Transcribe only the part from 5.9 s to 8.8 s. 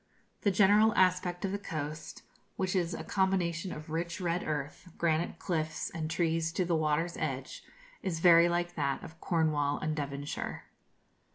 and trees to the water's edge, is very like